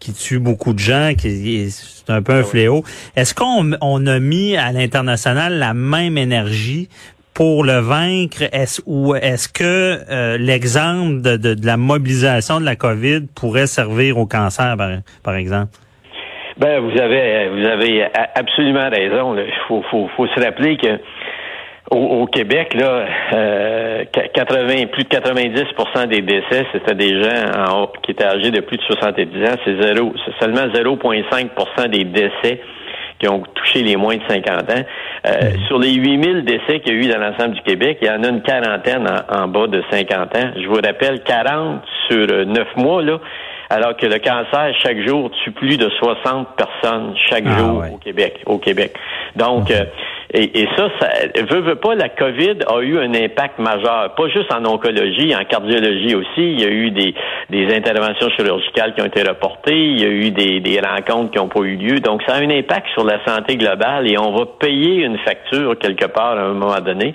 qui 0.00 0.12
tue 0.12 0.38
beaucoup 0.38 0.72
de 0.72 0.78
gens, 0.78 1.12
qui 1.16 1.70
c'est 1.70 2.10
un 2.10 2.22
peu 2.22 2.32
un 2.32 2.40
ah 2.40 2.44
fléau. 2.44 2.82
Est-ce 3.14 3.34
qu'on 3.34 3.70
on 3.80 4.06
a 4.06 4.18
mis 4.18 4.56
à 4.56 4.72
l'international 4.72 5.58
la 5.58 5.74
même 5.74 6.18
énergie 6.18 6.88
pour 7.34 7.64
le 7.64 7.78
vaincre, 7.78 8.42
est-ce, 8.52 8.82
ou 8.84 9.14
est-ce 9.14 9.48
que 9.48 10.00
euh, 10.10 10.36
l'exemple 10.38 11.22
de, 11.22 11.36
de, 11.36 11.66
la 11.66 11.76
mobilisation 11.76 12.60
de 12.60 12.64
la 12.64 12.76
COVID 12.76 13.28
pourrait 13.34 13.66
servir 13.66 14.18
au 14.18 14.26
cancer, 14.26 14.76
par, 14.76 14.90
par 15.22 15.34
exemple? 15.36 15.72
Ben, 16.58 16.80
vous 16.80 17.00
avez, 17.00 17.48
vous 17.48 17.66
avez 17.66 18.06
absolument 18.34 18.90
raison. 18.90 19.34
Il 19.36 19.50
faut, 19.66 19.82
faut, 19.90 20.08
faut 20.16 20.26
se 20.26 20.40
rappeler 20.40 20.76
que 20.76 21.00
au, 21.92 22.26
Québec, 22.26 22.74
là, 22.74 23.06
euh, 23.32 24.04
80, 24.12 24.86
plus 24.92 25.04
de 25.04 25.08
90% 25.08 26.06
des 26.08 26.22
décès, 26.22 26.66
c'était 26.72 26.94
des 26.94 27.22
gens 27.22 27.90
qui 28.02 28.12
étaient 28.12 28.24
âgés 28.24 28.50
de 28.50 28.60
plus 28.60 28.78
de 28.78 28.82
70 28.82 29.44
ans. 29.44 29.56
C'est 29.64 29.82
zéro, 29.82 30.12
c'est 30.24 30.34
seulement 30.40 30.66
0,5% 30.72 31.88
des 31.88 32.04
décès 32.04 32.60
qui 33.18 33.28
ont 33.28 33.42
touché 33.54 33.82
les 33.82 33.96
moins 33.96 34.16
de 34.16 34.22
50 34.28 34.70
ans. 34.70 34.82
Euh, 35.26 35.30
mmh. 35.30 35.66
Sur 35.68 35.78
les 35.78 35.92
8000 35.92 36.44
décès 36.44 36.80
qu'il 36.80 36.94
y 36.94 36.96
a 36.96 37.00
eu 37.00 37.08
dans 37.08 37.20
l'ensemble 37.20 37.54
du 37.54 37.62
Québec, 37.62 37.98
il 38.00 38.08
y 38.08 38.10
en 38.10 38.24
a 38.24 38.28
une 38.28 38.42
quarantaine 38.42 39.06
en, 39.28 39.48
bas 39.48 39.66
de 39.68 39.82
50 39.90 40.36
ans. 40.36 40.50
Je 40.56 40.66
vous 40.66 40.80
rappelle, 40.82 41.22
40 41.22 41.82
sur 42.08 42.26
9 42.26 42.76
mois, 42.76 43.02
là, 43.02 43.20
alors 43.70 43.96
que 43.96 44.06
le 44.06 44.18
cancer, 44.18 44.74
chaque 44.82 45.06
jour, 45.06 45.30
tue 45.44 45.52
plus 45.52 45.76
de 45.76 45.88
60 45.88 46.48
personnes 46.56 47.14
chaque 47.28 47.44
ah, 47.46 47.58
jour 47.58 47.84
au 47.94 47.98
Québec. 47.98 48.40
Au 48.46 48.58
Québec. 48.58 48.94
Donc, 49.36 49.70
euh, 49.70 49.84
et, 50.34 50.66
ça, 50.76 50.88
ça 50.98 51.08
veut, 51.50 51.60
veut 51.60 51.74
pas, 51.76 51.94
la 51.94 52.08
COVID 52.08 52.58
a 52.66 52.80
eu 52.80 52.98
un 52.98 53.12
impact 53.14 53.58
majeur, 53.58 54.14
pas 54.14 54.28
juste 54.28 54.52
en 54.52 54.64
oncologie, 54.64 55.34
en 55.34 55.44
cardiologie 55.44 56.14
aussi. 56.14 56.28
Il 56.38 56.60
y 56.60 56.64
a 56.64 56.70
eu 56.70 56.90
des, 56.90 57.14
des 57.50 57.74
interventions 57.74 58.30
chirurgicales 58.30 58.94
qui 58.94 59.02
ont 59.02 59.06
été 59.06 59.22
reportées, 59.22 59.76
il 59.76 60.00
y 60.00 60.04
a 60.04 60.08
eu 60.08 60.30
des, 60.30 60.60
des 60.60 60.80
rencontres 60.80 61.32
qui 61.32 61.38
n'ont 61.38 61.48
pas 61.48 61.60
eu 61.60 61.76
lieu. 61.76 62.00
Donc, 62.00 62.22
ça 62.26 62.34
a 62.34 62.38
un 62.38 62.50
impact 62.50 62.88
sur 62.94 63.04
la 63.04 63.22
santé 63.26 63.56
globale 63.56 64.10
et 64.10 64.16
on 64.18 64.32
va 64.32 64.46
payer 64.58 65.04
une 65.04 65.18
facture 65.18 65.78
quelque 65.78 66.06
part 66.06 66.38
à 66.38 66.42
un 66.42 66.54
moment 66.54 66.80
donné 66.80 67.14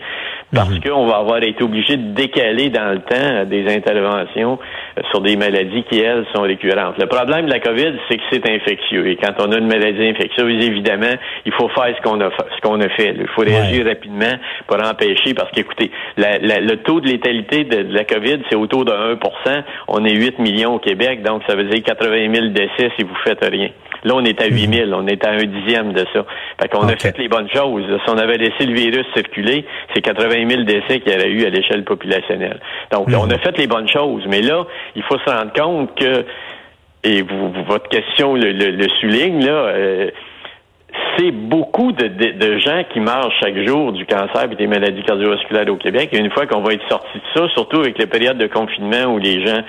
parce 0.53 0.69
mhm. 0.69 0.81
qu'on 0.81 1.05
va 1.07 1.17
avoir 1.17 1.43
été 1.43 1.61
obligé 1.63 1.97
de 1.97 2.13
décaler 2.13 2.69
dans 2.69 2.93
le 2.93 2.99
temps 2.99 3.45
des 3.45 3.67
interventions 3.73 4.59
euh, 4.97 5.01
sur 5.11 5.21
des 5.21 5.35
maladies 5.35 5.83
qui, 5.89 5.99
elles, 5.99 6.25
sont 6.33 6.43
récurrentes. 6.43 6.97
Le 6.97 7.07
problème 7.07 7.47
de 7.47 7.51
la 7.51 7.59
COVID, 7.59 7.93
c'est 8.09 8.17
que 8.17 8.23
c'est 8.31 8.49
infectieux. 8.49 9.07
Et 9.07 9.17
quand 9.17 9.33
on 9.39 9.51
a 9.51 9.57
une 9.57 9.67
maladie 9.67 10.07
infectieuse, 10.07 10.65
évidemment, 10.65 11.13
il 11.45 11.51
faut 11.51 11.67
faire 11.69 11.93
ce 11.97 12.01
qu'on 12.01 12.21
a, 12.21 12.29
ce 12.29 12.61
qu'on 12.61 12.79
a 12.79 12.89
fait. 12.89 13.15
Il 13.19 13.27
faut 13.35 13.41
réagir 13.41 13.85
rapidement 13.85 14.35
pour 14.67 14.77
empêcher, 14.77 15.33
parce 15.33 15.51
qu'écoutez, 15.51 15.91
le 16.17 16.75
taux 16.75 17.01
de 17.01 17.07
létalité 17.07 17.63
de, 17.65 17.93
la 17.93 18.05
COVID, 18.05 18.39
c'est 18.49 18.55
autour 18.55 18.85
de 18.85 18.91
1% 18.91 19.63
On 19.89 20.05
est 20.05 20.15
8 20.15 20.39
millions 20.39 20.75
au 20.75 20.79
Québec, 20.79 21.23
donc 21.23 21.41
ça 21.47 21.55
veut 21.55 21.65
dire 21.65 21.83
80 21.83 22.33
000 22.33 22.47
décès 22.47 22.91
si 22.97 23.03
vous 23.03 23.15
faites 23.23 23.43
rien. 23.43 23.69
Là, 24.03 24.13
on 24.15 24.23
est 24.23 24.41
à 24.41 24.47
8 24.47 24.73
000. 24.73 24.91
On 24.93 25.07
est 25.07 25.25
à 25.25 25.31
un 25.31 25.43
dixième 25.43 25.93
de 25.93 26.05
ça. 26.13 26.25
Fait 26.61 26.69
qu'on 26.69 26.87
a 26.87 26.95
fait 26.95 27.17
les 27.17 27.27
bonnes 27.27 27.49
choses. 27.49 27.83
Si 27.83 28.09
on 28.09 28.17
avait 28.17 28.37
laissé 28.37 28.65
le 28.65 28.73
virus 28.73 29.05
circuler, 29.13 29.65
c'est 29.93 30.01
80 30.01 30.36
000 30.45 30.63
décès 30.63 30.99
qu'il 30.99 31.13
y 31.13 31.15
aurait 31.15 31.29
eu 31.29 31.45
à 31.45 31.49
l'échelle 31.49 31.83
populationnelle. 31.83 32.59
Donc, 32.91 33.07
on 33.09 33.29
a 33.29 33.37
fait 33.37 33.57
les 33.57 33.67
bonnes 33.67 33.87
choses. 33.87 34.23
Mais 34.27 34.41
là, 34.41 34.65
il 34.95 35.03
faut 35.03 35.17
se 35.17 35.29
rendre 35.29 35.53
compte 35.53 35.95
que, 35.95 36.25
et 37.03 37.21
vous, 37.21 37.51
votre 37.67 37.87
question 37.89 38.35
le, 38.35 38.87
souligne, 38.99 39.45
là, 39.45 39.51
euh, 39.51 40.11
c'est 41.17 41.31
beaucoup 41.31 41.91
de, 41.91 42.57
gens 42.59 42.83
qui 42.91 42.99
meurent 42.99 43.31
chaque 43.39 43.57
jour 43.65 43.91
du 43.91 44.05
cancer 44.05 44.51
et 44.51 44.55
des 44.55 44.67
maladies 44.67 45.03
cardiovasculaires 45.03 45.67
au 45.71 45.77
Québec. 45.77 46.09
Et 46.11 46.17
une 46.17 46.31
fois 46.31 46.45
qu'on 46.45 46.61
va 46.61 46.73
être 46.73 46.87
sorti 46.89 47.17
de 47.17 47.39
ça, 47.39 47.47
surtout 47.53 47.79
avec 47.79 47.97
les 47.97 48.05
périodes 48.05 48.37
de 48.37 48.47
confinement 48.47 49.13
où 49.13 49.17
les 49.17 49.45
gens 49.45 49.61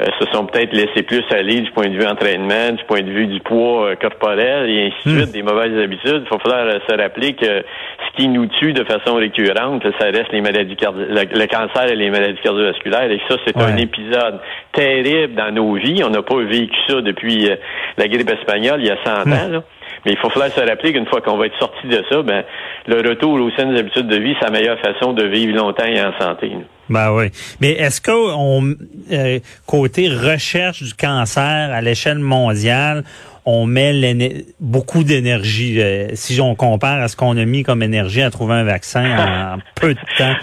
euh, 0.00 0.06
se 0.20 0.26
sont 0.32 0.46
peut-être 0.46 0.72
laissés 0.72 1.02
plus 1.02 1.24
aller 1.30 1.60
du 1.60 1.70
point 1.70 1.88
de 1.88 1.96
vue 1.96 2.06
entraînement, 2.06 2.72
du 2.72 2.84
point 2.84 3.02
de 3.02 3.10
vue 3.10 3.26
du 3.26 3.40
poids 3.40 3.90
euh, 3.90 3.94
corporel 3.96 4.68
et 4.68 4.86
ainsi 4.86 5.08
de 5.08 5.12
hmm. 5.12 5.18
suite, 5.18 5.32
des 5.32 5.42
mauvaises 5.42 5.78
habitudes. 5.78 6.22
Il 6.24 6.28
faut 6.28 6.38
falloir 6.38 6.66
euh, 6.66 6.78
se 6.88 6.96
rappeler 6.96 7.34
que 7.34 7.46
ce 7.46 8.16
qui 8.16 8.28
nous 8.28 8.46
tue 8.46 8.72
de 8.72 8.84
façon 8.84 9.14
récurrente, 9.14 9.84
ça 9.98 10.06
reste 10.06 10.32
les 10.32 10.40
maladies 10.40 10.76
cardi 10.76 11.00
le, 11.08 11.46
cancer 11.46 11.90
et 11.90 11.96
les 11.96 12.10
maladies 12.10 12.40
cardiovasculaires. 12.42 13.10
Et 13.10 13.20
ça, 13.28 13.36
c'est 13.46 13.56
un 13.56 13.76
épisode 13.76 14.40
terrible 14.72 15.34
dans 15.34 15.52
nos 15.52 15.74
vies. 15.74 16.02
On 16.04 16.10
n'a 16.10 16.22
pas 16.22 16.42
vécu 16.42 16.76
ça 16.88 17.00
depuis 17.00 17.48
la 17.96 18.08
grippe 18.08 18.30
espagnole 18.30 18.80
il 18.80 18.86
y 18.86 18.90
a 18.90 18.96
100 19.04 19.26
hmm. 19.26 19.32
ans. 19.32 19.48
Là. 19.50 19.62
Mais 20.04 20.12
il 20.12 20.18
faut 20.18 20.30
falloir 20.30 20.50
se 20.50 20.60
rappeler 20.60 20.92
qu'une 20.92 21.06
fois 21.06 21.20
qu'on 21.20 21.36
va 21.36 21.46
être 21.46 21.58
sorti 21.58 21.86
de 21.86 22.02
ça, 22.10 22.22
ben, 22.22 22.42
le 22.86 23.08
retour 23.08 23.34
aux 23.34 23.50
saines 23.52 23.76
habitudes 23.76 24.08
de 24.08 24.16
vie, 24.16 24.34
c'est 24.40 24.46
la 24.46 24.50
meilleure 24.50 24.78
façon 24.80 25.12
de 25.12 25.24
vivre 25.24 25.56
longtemps 25.56 25.84
et 25.84 26.02
en 26.02 26.12
santé. 26.18 26.50
Ben 26.88 27.12
oui. 27.12 27.26
Mais 27.60 27.72
est-ce 27.72 28.00
qu'on, 28.00 28.74
euh, 29.12 29.38
côté 29.66 30.08
recherche 30.08 30.82
du 30.82 30.94
cancer 30.94 31.70
à 31.72 31.80
l'échelle 31.80 32.18
mondiale, 32.18 33.04
on 33.44 33.66
met 33.66 34.44
beaucoup 34.60 35.04
d'énergie. 35.04 35.80
Euh, 35.80 36.08
si 36.14 36.40
on 36.40 36.54
compare 36.54 37.00
à 37.00 37.08
ce 37.08 37.16
qu'on 37.16 37.36
a 37.36 37.44
mis 37.44 37.62
comme 37.62 37.82
énergie 37.82 38.22
à 38.22 38.30
trouver 38.30 38.54
un 38.54 38.64
vaccin 38.64 39.04
en 39.04 39.58
peu 39.80 39.94
de 39.94 40.00
temps? 40.18 40.34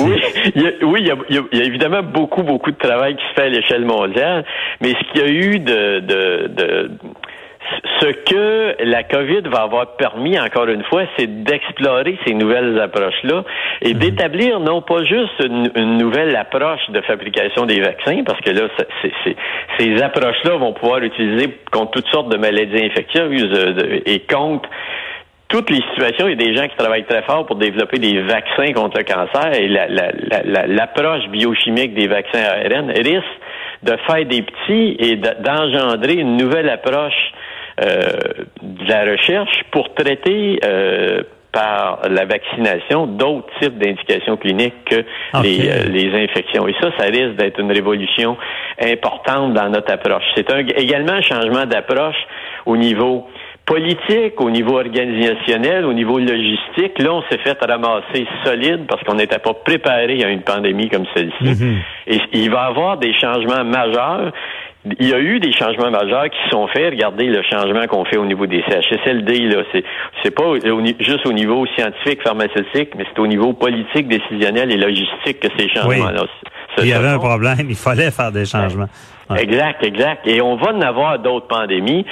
Oui, 0.00 0.20
il 0.54 0.62
y, 0.62 0.66
a, 0.66 0.70
oui 0.82 1.00
il, 1.00 1.56
y 1.56 1.60
a, 1.60 1.64
évidemment 1.64 2.02
beaucoup, 2.02 2.42
beaucoup 2.42 2.70
de 2.70 2.76
travail 2.76 3.16
qui 3.16 3.22
se 3.28 3.34
fait 3.34 3.46
à 3.46 3.48
l'échelle 3.48 3.84
mondiale, 3.84 4.44
mais 4.80 4.90
ce 4.90 5.12
qu'il 5.12 5.20
y 5.20 5.24
a 5.24 5.28
eu 5.28 5.58
de, 5.58 6.00
de, 6.00 6.46
de 6.48 6.90
ce 8.00 8.06
que 8.06 8.76
la 8.84 9.02
COVID 9.02 9.42
va 9.48 9.62
avoir 9.62 9.96
permis, 9.96 10.38
encore 10.38 10.68
une 10.68 10.84
fois, 10.84 11.02
c'est 11.16 11.42
d'explorer 11.44 12.18
ces 12.26 12.34
nouvelles 12.34 12.80
approches-là 12.80 13.44
et 13.82 13.94
mhm. 13.94 14.00
d'établir 14.00 14.60
non 14.60 14.82
pas 14.82 15.04
juste 15.04 15.42
une, 15.44 15.98
nouvelle 15.98 16.34
approche 16.36 16.88
de 16.90 17.00
fabrication 17.02 17.66
des 17.66 17.80
vaccins, 17.80 18.22
parce 18.24 18.40
que 18.40 18.50
là, 18.50 18.68
ces 19.78 20.02
approches-là 20.02 20.56
vont 20.56 20.72
pouvoir 20.72 21.02
utiliser 21.02 21.58
contre 21.72 21.92
toutes 21.92 22.08
sortes 22.08 22.30
de 22.30 22.38
maladies 22.38 22.84
infectieuses 22.84 23.50
euh, 23.52 24.00
et 24.06 24.20
contre 24.20 24.68
toutes 25.48 25.70
les 25.70 25.82
situations, 25.92 26.28
il 26.28 26.38
y 26.38 26.44
a 26.44 26.46
des 26.46 26.54
gens 26.54 26.68
qui 26.68 26.76
travaillent 26.76 27.06
très 27.06 27.22
fort 27.22 27.46
pour 27.46 27.56
développer 27.56 27.98
des 27.98 28.20
vaccins 28.20 28.72
contre 28.74 28.98
le 28.98 29.04
cancer 29.04 29.54
et 29.54 29.68
l'approche 30.66 31.26
biochimique 31.28 31.94
des 31.94 32.06
vaccins 32.06 32.42
ARN 32.42 32.90
risque 32.90 33.24
de 33.82 33.96
faire 34.06 34.26
des 34.26 34.42
petits 34.42 34.96
et 34.98 35.16
d'engendrer 35.16 36.14
une 36.14 36.36
nouvelle 36.36 36.68
approche 36.68 37.32
euh, 37.80 38.10
de 38.60 38.88
la 38.88 39.04
recherche 39.10 39.62
pour 39.70 39.94
traiter 39.94 40.60
euh, 40.64 41.22
par 41.52 42.00
la 42.10 42.26
vaccination 42.26 43.06
d'autres 43.06 43.48
types 43.60 43.78
d'indications 43.78 44.36
cliniques 44.36 44.84
que 44.84 45.04
les, 45.42 45.70
euh, 45.70 45.84
les, 45.88 46.24
infections. 46.24 46.68
Et 46.68 46.74
ça, 46.80 46.90
ça 46.98 47.04
risque 47.04 47.36
d'être 47.36 47.58
une 47.58 47.72
révolution 47.72 48.36
importante 48.82 49.54
dans 49.54 49.70
notre 49.70 49.92
approche. 49.92 50.24
C'est 50.34 50.52
un, 50.52 50.58
également 50.58 51.12
un 51.12 51.22
changement 51.22 51.64
d'approche 51.64 52.16
au 52.66 52.76
niveau 52.76 53.26
politique, 53.68 54.40
au 54.40 54.50
niveau 54.50 54.78
organisationnel, 54.78 55.84
au 55.84 55.92
niveau 55.92 56.18
logistique. 56.18 56.98
Là, 56.98 57.12
on 57.12 57.22
s'est 57.30 57.38
fait 57.38 57.56
ramasser 57.60 58.26
solide 58.42 58.86
parce 58.88 59.02
qu'on 59.04 59.14
n'était 59.14 59.38
pas 59.38 59.52
préparé 59.52 60.24
à 60.24 60.30
une 60.30 60.40
pandémie 60.40 60.88
comme 60.88 61.04
celle-ci. 61.14 61.44
Mm-hmm. 61.44 61.74
Et 62.06 62.20
il 62.32 62.50
va 62.50 62.64
y 62.64 62.70
avoir 62.70 62.96
des 62.96 63.12
changements 63.12 63.64
majeurs 63.64 64.32
il 64.98 65.08
y 65.08 65.12
a 65.12 65.18
eu 65.18 65.40
des 65.40 65.52
changements 65.52 65.90
majeurs 65.90 66.30
qui 66.30 66.50
sont 66.50 66.66
faits. 66.68 66.90
Regardez 66.90 67.26
le 67.26 67.42
changement 67.42 67.86
qu'on 67.88 68.04
fait 68.04 68.16
au 68.16 68.24
niveau 68.24 68.46
des 68.46 68.62
CHSLD. 68.62 69.48
Là, 69.48 69.62
c'est 70.22 70.30
pas 70.30 70.54
juste 71.00 71.26
au 71.26 71.32
niveau 71.32 71.66
scientifique, 71.76 72.22
pharmaceutique, 72.22 72.90
mais 72.96 73.04
c'est 73.12 73.18
au 73.18 73.26
niveau 73.26 73.52
politique, 73.52 74.08
décisionnel 74.08 74.70
et 74.70 74.76
logistique 74.76 75.40
que 75.40 75.48
ces 75.58 75.68
changements-là. 75.68 76.22
Oui. 76.22 76.84
Il 76.84 76.88
y 76.88 76.92
avait 76.92 77.08
un 77.08 77.18
problème. 77.18 77.66
Il 77.68 77.76
fallait 77.76 78.10
faire 78.10 78.30
des 78.30 78.44
changements. 78.44 78.88
Exact, 79.36 79.84
exact. 79.84 80.26
Et 80.26 80.40
on 80.40 80.56
va 80.56 80.72
en 80.72 80.80
avoir 80.80 81.18
d'autres 81.18 81.48
pandémies. 81.48 82.06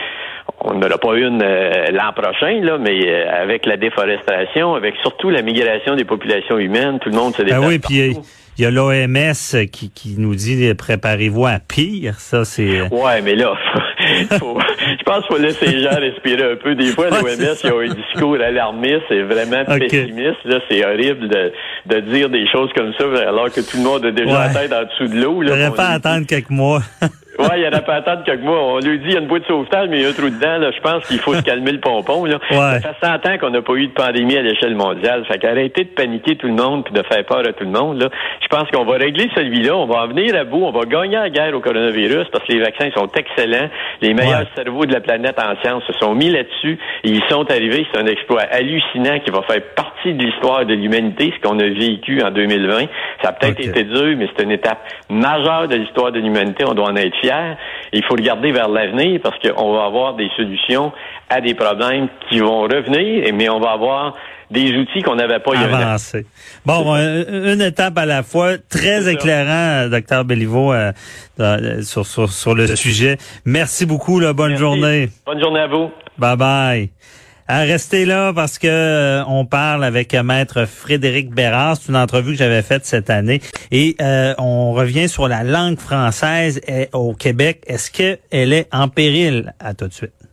On 0.61 0.75
n'en 0.75 0.87
aura 0.87 0.99
pas 0.99 1.17
une 1.17 1.43
euh, 1.43 1.91
l'an 1.93 2.13
prochain, 2.15 2.61
là, 2.63 2.79
mais 2.79 2.99
euh, 3.07 3.43
avec 3.43 3.67
la 3.67 3.77
déforestation, 3.77 4.75
avec 4.75 4.95
surtout 5.03 5.31
la 5.31 5.43
migration 5.43 5.97
des 5.97 6.05
populations 6.05 6.59
humaines, 6.59 6.99
tout 7.01 7.11
le 7.11 7.17
monde 7.17 7.35
se 7.35 7.43
déplace. 7.43 7.61
Ah 7.63 7.69
oui, 7.69 7.79
puis 7.79 8.17
il 8.59 8.63
y 8.63 8.67
a 8.67 8.71
l'OMS 8.71 9.67
qui, 9.71 9.91
qui 9.91 10.15
nous 10.17 10.35
dit 10.35 10.73
préparez-vous 10.75 11.47
à 11.47 11.59
pire. 11.59 12.15
Ça, 12.19 12.47
c'est. 12.47 12.81
Euh, 12.81 12.89
ouais, 12.89 13.21
mais 13.21 13.35
là, 13.35 13.55
je 14.01 15.05
pense 15.05 15.27
qu'il 15.27 15.37
faut 15.37 15.43
laisser 15.43 15.67
les 15.67 15.83
gens 15.83 16.01
respirer 16.01 16.53
un 16.53 16.57
peu. 16.57 16.75
Des 16.75 16.87
fois, 16.87 17.11
l'OMS, 17.11 17.57
ils 17.63 17.73
ont 17.73 17.81
un 17.81 17.95
discours 17.95 18.37
alarmiste 18.41 19.11
et 19.11 19.23
vraiment 19.23 19.63
pessimiste. 19.67 20.43
Là, 20.45 20.61
c'est 20.71 20.85
horrible 20.87 21.29
de, 21.29 21.53
de 21.87 22.01
dire 22.13 22.31
des 22.31 22.49
choses 22.49 22.71
comme 22.75 22.95
ça 22.99 23.05
alors 23.29 23.53
que 23.53 23.61
tout 23.61 23.77
le 23.77 23.83
monde 23.83 24.07
a 24.07 24.11
déjà 24.11 24.49
la 24.49 24.49
tête 24.49 24.73
en 24.73 24.85
dessous 24.85 25.15
de 25.15 25.21
l'eau. 25.21 25.43
Il 25.43 25.73
pas 25.77 25.89
attendre 25.89 26.27
quelques 26.27 26.49
mois. 26.49 26.81
Ouais, 27.39 27.59
il 27.59 27.63
y 27.63 27.69
en 27.69 27.73
a 27.73 27.83
pas 27.83 27.97
attendre 27.97 28.25
quelques 28.25 28.43
mois. 28.43 28.75
On 28.75 28.79
lui 28.79 28.99
dit, 28.99 29.07
il 29.09 29.13
y 29.13 29.17
a 29.17 29.21
une 29.21 29.27
boîte 29.27 29.43
de 29.43 29.49
sauvetage, 29.49 29.89
mais 29.91 29.99
il 29.99 30.03
y 30.03 30.07
a 30.07 30.09
un 30.09 30.13
trou 30.13 30.31
dedans. 30.31 30.59
Là. 30.59 30.71
Je 30.71 30.81
pense 30.81 31.07
qu'il 31.07 31.19
faut 31.19 31.35
se 31.35 31.43
calmer 31.43 31.73
le 31.73 31.81
pompon. 31.81 32.25
Là. 32.25 32.39
Ouais. 32.51 32.81
Ça 32.81 32.95
fait 32.95 33.07
100 33.07 33.27
ans 33.27 33.39
qu'on 33.39 33.51
n'a 33.51 33.63
pas 33.63 33.75
eu 33.75 33.89
de 33.89 33.93
pandémie 33.93 34.37
à 34.37 34.43
l'échelle 34.43 34.75
mondiale. 34.75 35.25
Fait 35.27 35.39
qu'arrêtez 35.39 35.85
de 35.85 35.91
paniquer 35.91 36.37
tout 36.37 36.47
le 36.47 36.55
monde 36.55 36.85
puis 36.85 36.95
de 36.95 37.03
faire 37.03 37.25
peur 37.25 37.41
à 37.41 37.53
tout 37.53 37.65
le 37.65 37.71
monde. 37.71 38.01
Là. 38.01 38.09
Je 38.41 38.49
pense 38.49 38.71
qu'on 38.71 38.85
va 38.85 38.97
régler 38.97 39.29
celui-là. 39.35 39.77
On 39.77 39.87
va 39.87 40.05
en 40.05 40.09
venir 40.09 40.35
à 40.35 40.45
bout. 40.45 40.65
On 40.65 40.73
va 40.73 40.85
gagner 40.85 41.17
la 41.17 41.31
guerre 41.31 41.55
au 41.55 41.61
coronavirus 41.61 42.27
parce 42.33 42.45
que 42.45 42.53
les 42.53 42.61
vaccins 42.61 42.91
sont 42.97 43.09
excellents. 43.17 43.69
Les 44.01 44.15
meilleurs 44.15 44.47
cerveaux 44.55 44.87
de 44.87 44.93
la 44.93 45.01
planète 45.01 45.39
en 45.39 45.61
sciences 45.63 45.85
se 45.85 45.93
sont 45.95 46.15
mis 46.15 46.31
là-dessus 46.31 46.79
et 47.05 47.11
ils 47.11 47.23
sont 47.29 47.51
arrivés. 47.51 47.87
C'est 47.93 48.01
un 48.01 48.07
exploit 48.07 48.43
hallucinant 48.51 49.19
qui 49.21 49.31
va 49.31 49.43
faire 49.43 49.63
partie 49.75 50.15
de 50.15 50.23
l'histoire 50.23 50.65
de 50.65 50.75
l'humanité, 50.75 51.33
ce 51.37 51.47
qu'on 51.47 51.59
a 51.59 51.65
vécu 51.65 52.23
en 52.23 52.31
2020. 52.31 52.87
Ça 53.23 53.29
a 53.29 53.33
peut-être 53.33 53.61
été 53.61 53.85
dur, 53.85 54.15
mais 54.17 54.29
c'est 54.35 54.45
une 54.45 54.53
étape 54.53 54.79
majeure 55.11 55.69
de 55.69 55.77
l'histoire 55.77 56.13
de 56.13 56.21
l'humanité. 56.21 56.65
On 56.67 56.75
doit 56.75 56.89
en 56.89 56.97
être 56.97 57.17
fiers 57.21 57.26
il 57.93 58.05
faut 58.05 58.15
regarder 58.15 58.53
vers 58.53 58.69
l'avenir 58.69 59.21
parce 59.23 59.37
qu'on 59.39 59.73
va 59.73 59.85
avoir 59.85 60.15
des 60.15 60.31
solutions 60.37 60.93
à 61.29 61.41
des 61.41 61.55
problèmes 61.55 62.09
qui 62.29 62.41
vont 62.41 62.63
revenir, 62.63 63.33
mais 63.35 63.49
on 63.49 63.61
va 63.61 63.73
avoir 63.73 64.15
des 64.51 64.73
outils 64.77 65.03
qu'on 65.03 65.17
n'avait 65.17 65.41
pas 65.41 65.59
Avancé. 65.59 66.27
Bon, 66.65 66.95
une 66.95 67.61
étape 67.61 67.99
à 67.99 68.07
la 68.07 68.23
fois, 68.23 68.59
très 68.59 69.11
éclairant, 69.11 69.89
docteur 69.89 70.25
Béliveau, 70.25 70.73
euh, 70.73 70.93
sur, 71.83 72.07
sur, 72.07 72.55
le 72.55 72.67
sujet. 72.77 73.17
Merci 73.45 73.87
beaucoup, 73.87 74.21
bonne 74.35 74.57
journée. 74.57 75.09
Bonne 75.25 75.41
journée 75.41 75.61
à 75.61 75.67
vous. 75.67 75.91
Bye 76.19 76.37
bye. 76.37 76.91
À 77.49 77.61
rester 77.61 78.07
là 78.07 78.33
parce 78.33 78.59
que 78.59 78.67
euh, 78.67 79.25
on 79.27 79.45
parle 79.47 79.85
avec 79.85 80.15
maître 80.15 80.65
Frédéric 80.65 81.31
Bérard. 81.31 81.77
C'est 81.77 81.91
une 81.91 81.97
entrevue 81.97 82.33
que 82.33 82.39
j'avais 82.39 82.63
faite 82.63 82.85
cette 82.85 83.09
année 83.09 83.41
et 83.71 83.95
euh, 84.01 84.35
on 84.39 84.73
revient 84.73 85.09
sur 85.09 85.29
la 85.29 85.45
langue 85.45 85.79
française 85.79 86.61
au 86.93 87.15
Québec. 87.15 87.63
Est-ce 87.69 87.93
qu'elle 87.93 88.53
est 88.53 88.67
en 88.73 88.89
péril? 88.89 89.55
À 89.61 89.75
tout 89.75 89.87
de 89.87 89.93
suite. 89.93 90.26